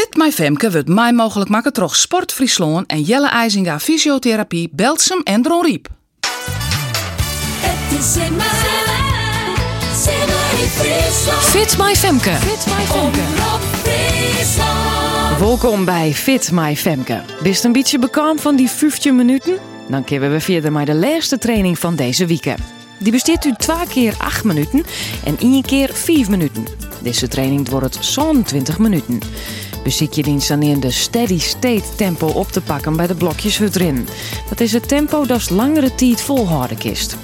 [0.00, 5.20] Fit My Femke wordt mij mogelijk maken door Sport Friesland en Jelle IJzinga Fysiotherapie, Belsum
[5.22, 5.88] en Dron Riep.
[7.60, 8.40] Het is in.
[11.40, 12.30] Fit My Femke.
[12.30, 13.20] Fit My Femke.
[15.38, 17.22] Welkom bij Fit My Femke.
[17.42, 19.58] Bist een beetje bekam van die 15 minuten?
[19.88, 22.54] Dan kunnen we verder met de laatste training van deze week.
[22.98, 24.84] Die besteedt u twee keer 8 minuten
[25.24, 26.66] en één keer 5 minuten.
[27.02, 29.20] Deze training wordt het zo'n 20 minuten.
[29.82, 33.60] Beziek je dienst dan in de steady state tempo op te pakken bij de blokjes
[33.60, 34.08] erin.
[34.48, 37.16] Dat is het tempo dat langere tijd volhouden kist.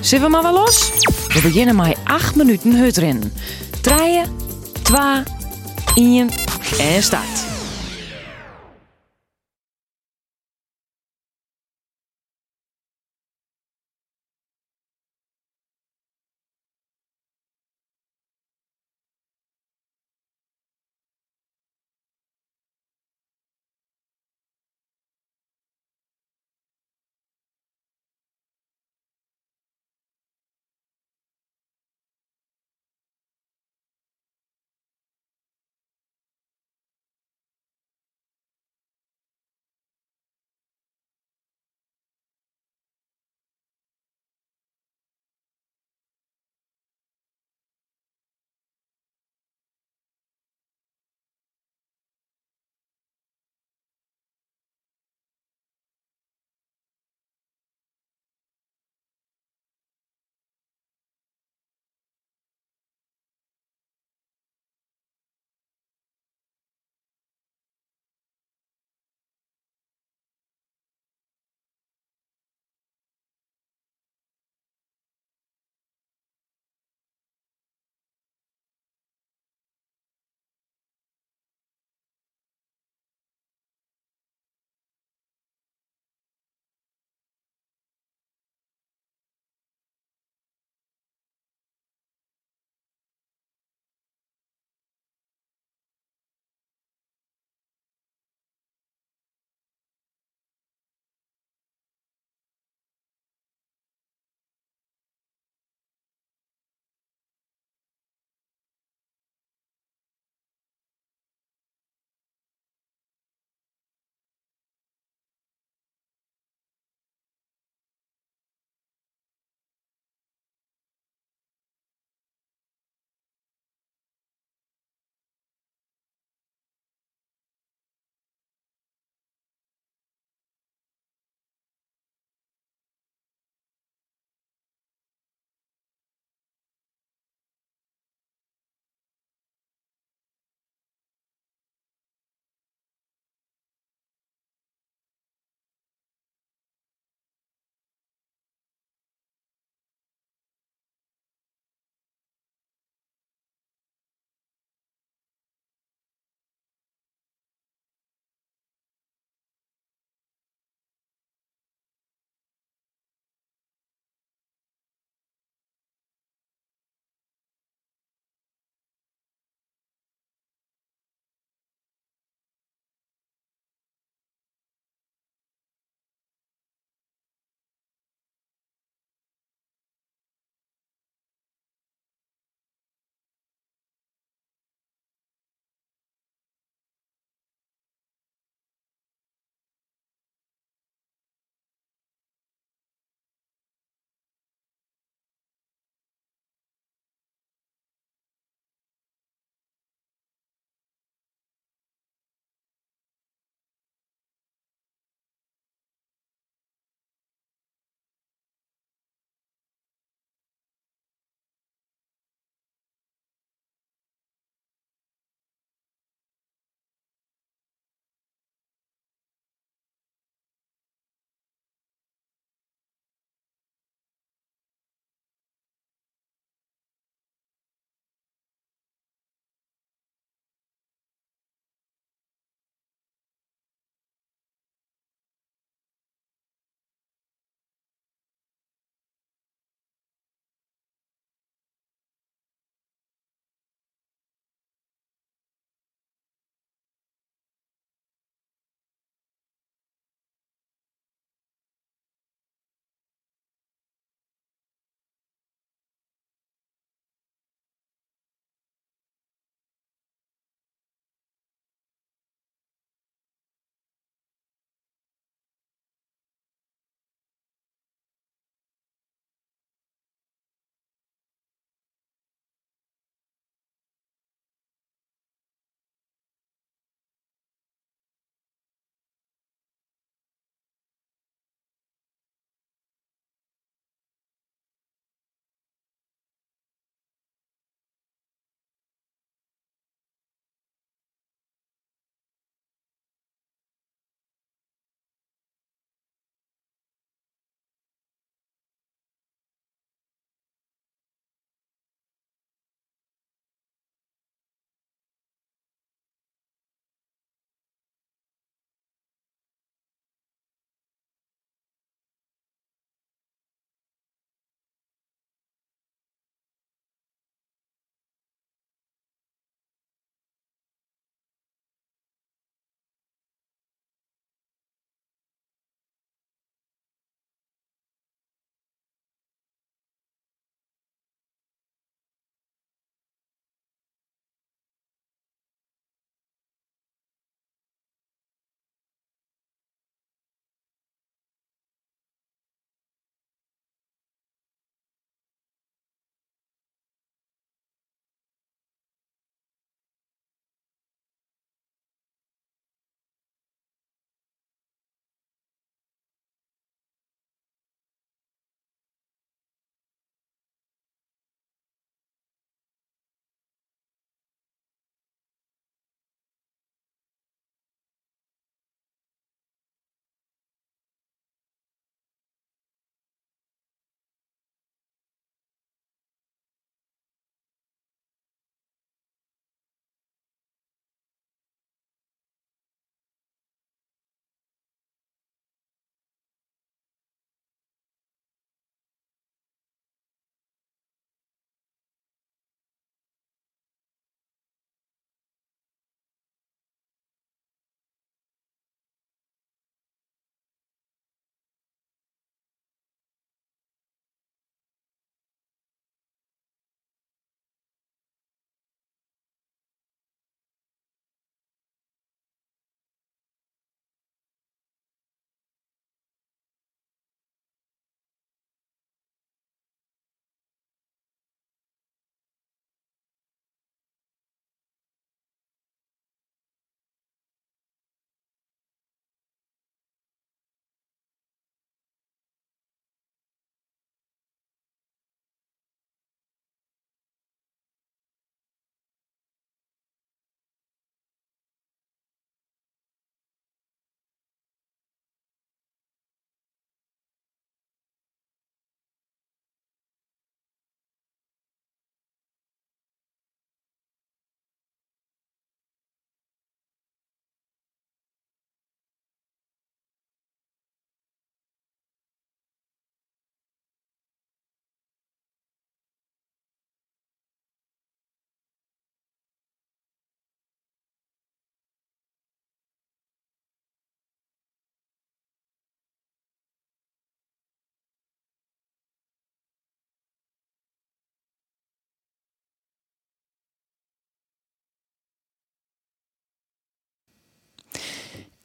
[0.00, 0.90] Zullen we maar wel los?
[1.28, 3.32] We beginnen met 8 minuten hutrin.
[3.80, 4.22] 3,
[4.82, 5.00] 2,
[5.94, 6.30] 1
[6.78, 7.55] en start.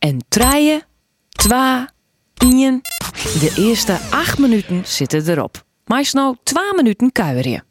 [0.00, 0.82] En treien,
[1.28, 1.90] twa,
[2.44, 2.80] ien.
[3.22, 5.64] De eerste acht minuten zitten erop.
[5.84, 7.64] Maar nou 2 minuten kuieren.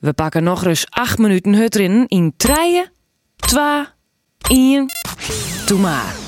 [0.00, 2.92] We pakken nog eens 8 minuten hut erin in treien,
[3.36, 3.84] 2,
[4.48, 4.86] 1.
[5.66, 6.25] Doe maar.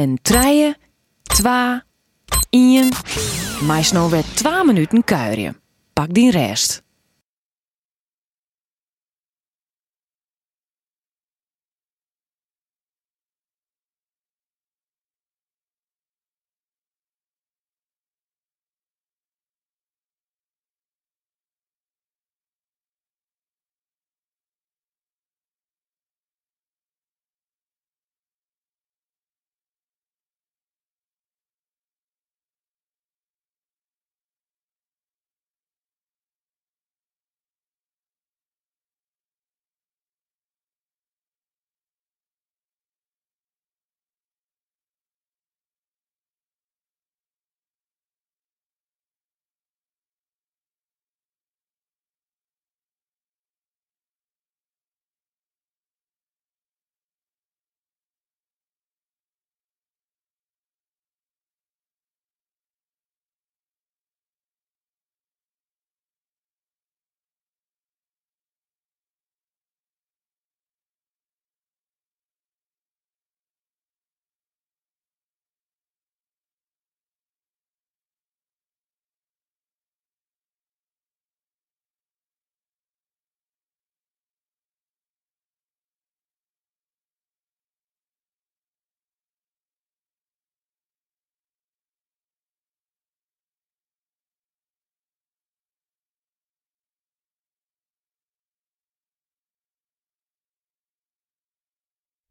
[0.00, 0.76] En treien,
[1.22, 1.84] twa,
[2.50, 2.92] ien.
[3.66, 5.56] Maar nou weer 2 minuten kuieren.
[5.92, 6.82] Pak die rest.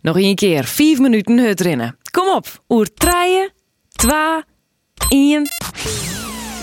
[0.01, 1.97] Nog een keer, 5 minuten het rennen.
[2.11, 3.51] Kom op, oer treien,
[3.89, 4.43] twa,
[5.09, 5.47] ien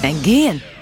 [0.02, 0.75] en geen.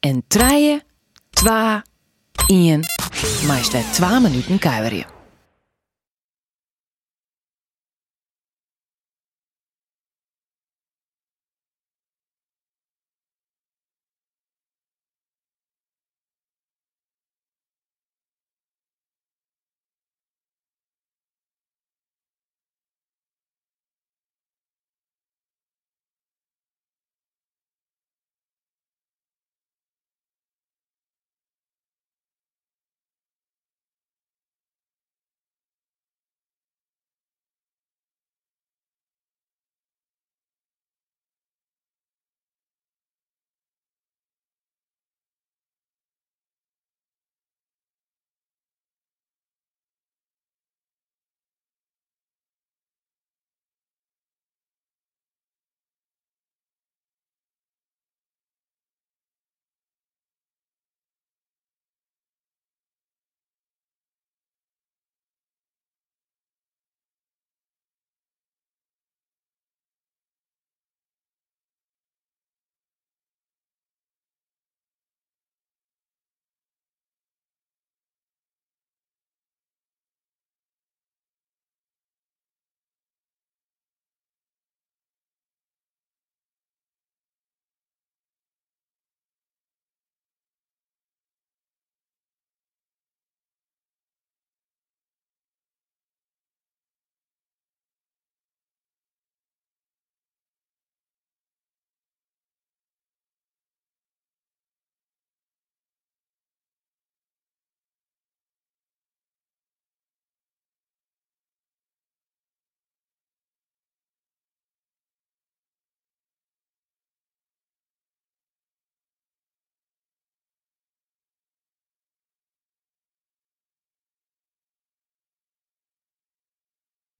[0.00, 0.82] En treien,
[1.30, 1.84] twa,
[2.46, 2.84] ien,
[3.46, 5.19] meest wel twee minuten kuieren.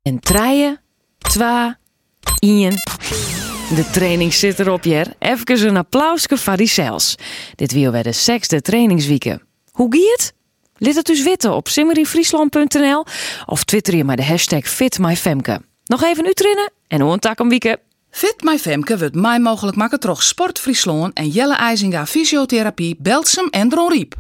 [0.03, 0.81] En treien,
[1.19, 1.79] twa,
[2.39, 2.71] ien.
[3.75, 5.15] De training zit erop, Jer.
[5.19, 7.15] Even een applausje voor die cels.
[7.55, 9.43] Dit weer bij de zesde trainingswieken.
[9.71, 10.35] Hoe gaat het?
[10.77, 13.05] Laat het dus weten op simmeryfriesland.nl
[13.47, 15.61] of twitter je maar de hashtag FitMyFemke.
[15.85, 17.79] Nog even uitrennen en hoe een tak om wieken.
[18.11, 23.49] Fit My Femke wordt mij mogelijk maken door Sport Friesland en Jelle IJzinga Fysiotherapie, Belsum
[23.51, 24.15] en Dron Riep.